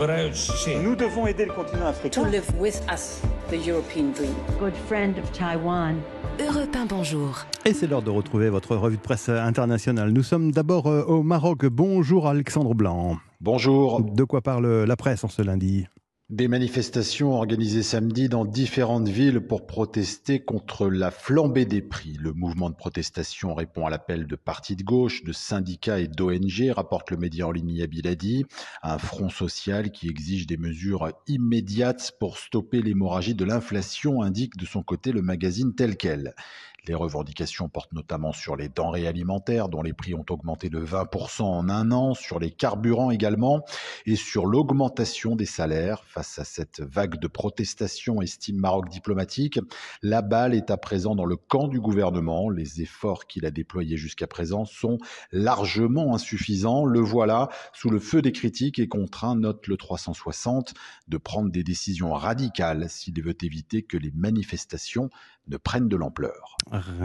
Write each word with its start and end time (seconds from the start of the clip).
Nous 0.00 0.96
devons 0.96 1.26
aider 1.26 1.44
le 1.44 1.52
continent 1.52 1.86
africain. 1.86 2.22
To 2.22 2.26
live 2.26 2.50
with 2.58 2.80
us, 2.90 3.20
the 3.50 3.66
European 3.66 4.12
dream. 4.12 4.32
Good 4.58 4.72
friend 4.88 5.18
of 5.18 5.30
Taiwan. 5.32 5.96
Europe 6.38 6.74
1, 6.74 6.86
bonjour. 6.86 7.44
Et 7.66 7.74
c'est 7.74 7.86
l'heure 7.86 8.00
de 8.00 8.08
retrouver 8.08 8.48
votre 8.48 8.76
revue 8.76 8.96
de 8.96 9.02
presse 9.02 9.28
internationale. 9.28 10.10
Nous 10.10 10.22
sommes 10.22 10.52
d'abord 10.52 10.86
euh, 10.86 11.02
au 11.02 11.22
Maroc. 11.22 11.66
Bonjour 11.66 12.28
Alexandre 12.28 12.74
Blanc. 12.74 13.18
Bonjour. 13.42 14.00
De 14.00 14.24
quoi 14.24 14.40
parle 14.40 14.84
la 14.84 14.96
presse 14.96 15.22
en 15.22 15.28
ce 15.28 15.42
lundi? 15.42 15.86
Des 16.30 16.46
manifestations 16.46 17.34
organisées 17.34 17.82
samedi 17.82 18.28
dans 18.28 18.44
différentes 18.44 19.08
villes 19.08 19.40
pour 19.40 19.66
protester 19.66 20.38
contre 20.38 20.88
la 20.88 21.10
flambée 21.10 21.64
des 21.64 21.82
prix. 21.82 22.16
Le 22.20 22.32
mouvement 22.32 22.70
de 22.70 22.76
protestation 22.76 23.52
répond 23.52 23.84
à 23.84 23.90
l'appel 23.90 24.28
de 24.28 24.36
partis 24.36 24.76
de 24.76 24.84
gauche, 24.84 25.24
de 25.24 25.32
syndicats 25.32 25.98
et 25.98 26.06
d'ONG, 26.06 26.70
rapporte 26.70 27.10
le 27.10 27.16
média 27.16 27.48
en 27.48 27.50
ligne 27.50 27.84
Biladi, 27.84 28.46
un 28.84 28.98
front 28.98 29.28
social 29.28 29.90
qui 29.90 30.08
exige 30.08 30.46
des 30.46 30.56
mesures 30.56 31.10
immédiates 31.26 32.12
pour 32.20 32.38
stopper 32.38 32.80
l'hémorragie 32.80 33.34
de 33.34 33.44
l'inflation, 33.44 34.22
indique 34.22 34.56
de 34.56 34.66
son 34.66 34.84
côté 34.84 35.10
le 35.10 35.22
magazine 35.22 35.74
tel 35.74 35.96
quel. 35.96 36.36
Les 36.86 36.94
revendications 36.94 37.68
portent 37.68 37.92
notamment 37.92 38.32
sur 38.32 38.56
les 38.56 38.68
denrées 38.68 39.06
alimentaires 39.06 39.68
dont 39.68 39.82
les 39.82 39.92
prix 39.92 40.14
ont 40.14 40.24
augmenté 40.30 40.68
de 40.68 40.80
20% 40.80 41.42
en 41.42 41.68
un 41.68 41.90
an, 41.92 42.14
sur 42.14 42.38
les 42.38 42.50
carburants 42.50 43.10
également, 43.10 43.64
et 44.06 44.16
sur 44.16 44.46
l'augmentation 44.46 45.36
des 45.36 45.46
salaires. 45.46 46.04
Face 46.04 46.38
à 46.38 46.44
cette 46.44 46.80
vague 46.80 47.18
de 47.18 47.28
protestations, 47.28 48.22
estime 48.22 48.56
Maroc 48.56 48.88
diplomatique, 48.88 49.58
la 50.02 50.22
balle 50.22 50.54
est 50.54 50.70
à 50.70 50.76
présent 50.76 51.14
dans 51.14 51.24
le 51.24 51.36
camp 51.36 51.68
du 51.68 51.80
gouvernement. 51.80 52.50
Les 52.50 52.82
efforts 52.82 53.26
qu'il 53.26 53.46
a 53.46 53.50
déployés 53.50 53.96
jusqu'à 53.96 54.26
présent 54.26 54.64
sont 54.64 54.98
largement 55.32 56.14
insuffisants. 56.14 56.84
Le 56.84 57.00
voilà 57.00 57.48
sous 57.72 57.90
le 57.90 57.98
feu 57.98 58.22
des 58.22 58.32
critiques 58.32 58.78
et 58.78 58.88
contraint, 58.88 59.36
note 59.36 59.66
le 59.66 59.76
360, 59.76 60.74
de 61.08 61.18
prendre 61.18 61.50
des 61.50 61.62
décisions 61.62 62.12
radicales 62.12 62.88
s'il 62.88 63.20
veut 63.22 63.36
éviter 63.42 63.82
que 63.82 63.96
les 63.96 64.12
manifestations 64.12 65.10
ne 65.48 65.56
prennent 65.56 65.88
de 65.88 65.96
l'ampleur. 65.96 66.56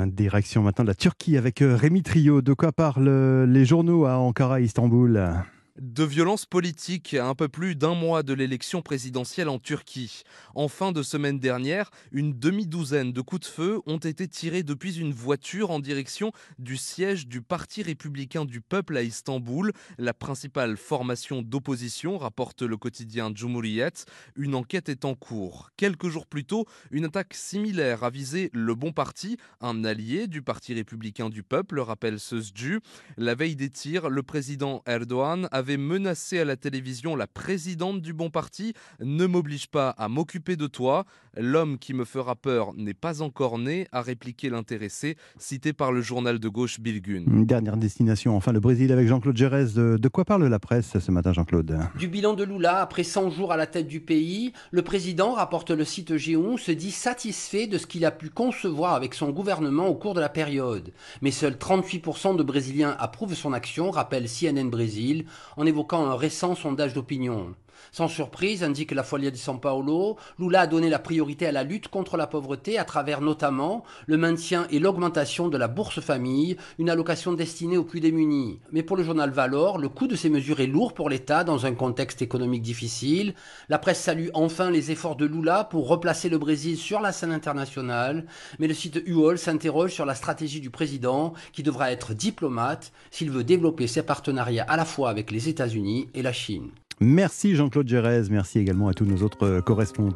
Direction 0.08 0.62
maintenant 0.62 0.84
de 0.84 0.90
la 0.90 0.96
Turquie 0.96 1.38
avec 1.38 1.62
euh, 1.62 1.76
Rémi 1.76 2.04
Trio. 2.04 2.42
De 2.42 2.54
quoi 2.54 2.72
parlent 2.72 3.08
euh, 3.08 3.46
les 3.46 3.66
journaux 3.66 4.06
à 4.06 4.18
Ankara, 4.18 4.62
Istanbul? 4.62 5.34
De 5.80 6.04
violence 6.06 6.46
politique 6.46 7.14
à 7.16 7.28
un 7.28 7.36
peu 7.36 7.50
plus 7.50 7.76
d'un 7.76 7.96
mois 7.96 8.24
de 8.24 8.34
l'élection 8.34 8.82
présidentielle 8.82 9.50
en 9.50 9.60
Turquie. 9.60 10.24
En 10.54 10.70
fin 10.70 10.94
de 10.94 11.04
semaine 11.04 11.40
dernière, 11.40 11.92
une 12.12 12.38
demi-douzaine 12.40 13.12
de 13.12 13.22
coups 13.22 13.42
de 13.42 13.54
feu 13.54 13.82
ont 13.86 13.98
été 13.98 14.28
tirés 14.28 14.64
depuis 14.64 14.98
une 15.00 15.12
voiture 15.12 15.72
en 15.72 15.80
direction 15.80 16.32
du 16.60 16.78
siège 16.78 17.28
du 17.28 17.42
Parti 17.42 17.84
républicain 17.84 18.46
du 18.46 18.62
peuple 18.62 18.96
à 18.96 19.04
Istanbul, 19.04 19.74
la 19.98 20.14
principale 20.14 20.78
formation 20.78 21.42
d'opposition, 21.42 22.18
rapporte 22.18 22.62
le 22.62 22.78
quotidien 22.78 23.34
Cumhuriyet. 23.34 24.06
Une 24.38 24.56
enquête 24.56 24.88
est 24.88 25.04
en 25.04 25.16
cours. 25.16 25.72
Quelques 25.76 26.08
jours 26.08 26.28
plus 26.28 26.46
tôt, 26.46 26.66
une 26.92 27.06
attaque 27.06 27.34
similaire 27.34 28.04
a 28.04 28.10
visé 28.10 28.50
le 28.54 28.76
Bon 28.76 28.94
Parti, 28.94 29.38
un 29.60 29.84
allié 29.84 30.28
du 30.28 30.42
Parti 30.42 30.74
républicain 30.74 31.30
du 31.30 31.44
peuple, 31.44 31.80
rappelle 31.80 32.20
Sözcü. 32.20 32.80
La 33.18 33.36
veille 33.36 33.58
des 33.58 33.70
tirs, 33.70 34.10
le 34.10 34.24
président 34.24 34.82
Erdogan 34.86 35.50
avait 35.52 35.65
avait 35.66 35.78
menacé 35.78 36.38
à 36.38 36.46
la 36.46 36.58
télévision 36.58 37.16
la 37.16 37.26
présidente 37.26 38.00
du 38.00 38.14
Bon 38.14 38.30
Parti 38.30 38.74
Ne 39.00 39.26
m'oblige 39.26 39.66
pas 39.66 39.90
à 39.98 40.08
m'occuper 40.10 40.58
de 40.58 40.68
toi. 40.68 41.06
L'homme 41.38 41.80
qui 41.80 41.96
me 41.96 42.06
fera 42.06 42.36
peur 42.36 42.74
n'est 42.76 42.94
pas 42.94 43.24
encore 43.24 43.58
né, 43.58 43.88
a 43.92 44.04
répliqué 44.04 44.52
l'intéressé, 44.52 45.18
cité 45.38 45.74
par 45.74 45.92
le 45.92 46.02
journal 46.02 46.38
de 46.38 46.48
gauche 46.48 46.80
Bilgun. 46.80 47.24
Une 47.26 47.46
dernière 47.46 47.78
destination, 47.78 48.38
enfin 48.38 48.54
le 48.54 48.60
Brésil 48.60 48.92
avec 48.92 49.08
Jean-Claude 49.08 49.36
Gérez. 49.36 49.66
De, 49.76 50.08
quoi 50.08 50.24
parle 50.24 50.46
la 50.46 50.60
presse 50.60 51.00
ce 51.00 51.12
matin, 51.12 51.34
Jean-Claude? 51.34 51.80
Du 51.98 52.08
bilan 52.08 52.36
de 52.36 52.44
Lula 52.44 52.78
après 52.78 53.04
100 53.04 53.32
jours 53.32 53.52
à 53.52 53.58
la 53.58 53.66
tête 53.66 53.88
du 53.88 54.02
pays. 54.02 54.54
Le 54.70 54.84
président, 54.84 55.34
rapporte 55.34 55.72
le 55.72 55.84
site 55.84 56.12
G1, 56.12 56.58
se 56.58 56.72
dit 56.72 56.92
satisfait 56.92 57.66
de 57.66 57.80
ce 57.80 57.88
qu'il 57.88 58.06
a 58.06 58.12
pu 58.12 58.30
concevoir 58.30 58.94
avec 58.94 59.16
son 59.16 59.32
gouvernement 59.32 59.88
au 59.88 59.96
cours 59.96 60.14
de 60.14 60.22
la 60.22 60.30
période. 60.30 60.94
Mais 61.24 61.32
seuls 61.32 61.56
38% 61.56 62.38
de 62.38 62.44
Brésiliens 62.44 62.96
approuvent 63.00 63.34
son 63.34 63.52
action, 63.52 63.90
rappelle 63.90 64.28
CNN 64.28 64.70
Brésil, 64.70 65.26
en 65.58 65.66
évoquant 65.66 66.06
un 66.06 66.16
récent 66.16 66.56
sondage 66.56 66.94
d'opinion. 66.94 67.56
Sans 67.92 68.08
surprise, 68.08 68.64
indique 68.64 68.92
la 68.92 69.04
Folia 69.04 69.32
di 69.32 69.38
San 69.38 69.60
Paolo, 69.60 70.18
Lula 70.40 70.62
a 70.62 70.68
donné 70.68 70.90
la 70.90 71.00
priorité 71.00 71.48
à 71.48 71.52
la 71.52 71.64
lutte 71.64 71.88
contre 71.88 72.18
la 72.18 72.28
pauvreté 72.28 72.78
à 72.78 72.86
travers 72.86 73.22
notamment 73.22 73.84
le 74.06 74.18
maintien 74.18 74.68
et 74.72 74.80
l'augmentation 74.80 75.48
de 75.48 75.58
la 75.58 75.68
bourse 75.68 76.00
famille, 76.02 76.58
une 76.80 76.90
allocation 76.90 77.34
destinée 77.34 77.78
aux 77.78 77.84
plus 77.84 78.00
démunis. 78.00 78.60
Mais 78.72 78.84
pour 78.84 78.98
le 78.98 79.04
journal 79.04 79.30
Valor, 79.30 79.78
le 79.78 79.90
coût 79.90 80.08
de 80.08 80.16
ces 80.16 80.30
mesures 80.30 80.60
est 80.60 80.68
lourd 80.68 80.94
pour 80.94 81.10
l'État 81.10 81.44
dans 81.44 81.66
un 81.66 81.74
contexte 81.74 82.22
économique 82.22 82.62
difficile. 82.62 83.34
La 83.70 83.80
presse 83.80 84.02
salue 84.02 84.30
enfin 84.34 84.72
les 84.72 84.92
efforts 84.92 85.16
de 85.16 85.26
Lula 85.26 85.64
pour 85.64 85.88
replacer 85.88 86.30
le 86.30 86.38
Brésil 86.38 86.78
sur 86.78 87.02
la 87.02 87.12
scène 87.12 87.32
internationale, 87.32 88.26
mais 88.60 88.68
le 88.68 88.74
site 88.74 89.02
UOL 89.06 89.38
s'interroge 89.38 89.94
sur 89.94 90.06
la 90.06 90.16
stratégie 90.16 90.62
du 90.62 90.70
président 90.70 91.34
qui 91.54 91.64
devra 91.64 91.92
être 91.92 92.14
diplomate 92.14 92.92
s'il 93.12 93.32
veut 93.32 93.44
développer 93.44 93.88
ses 93.88 94.04
partenariats 94.04 94.66
à 94.68 94.78
la 94.78 94.86
fois 94.86 95.10
avec 95.10 95.32
les 95.32 95.50
États-Unis 95.50 96.10
et 96.14 96.22
la 96.22 96.34
Chine. 96.34 96.72
Merci 97.02 97.56
Jean-Claude 97.56 97.88
Gérez, 97.88 98.24
merci 98.30 98.60
également 98.60 98.88
à 98.88 98.94
tous 98.94 99.06
nos 99.06 99.24
autres 99.24 99.60
correspondants. 99.62 100.14